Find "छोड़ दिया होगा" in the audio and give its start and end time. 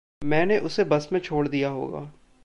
1.19-2.11